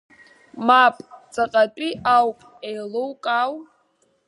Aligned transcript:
Мап, 0.67 0.95
ҵаҟатәи 1.33 1.91
ауп, 2.17 2.39
еилукаау? 2.67 3.53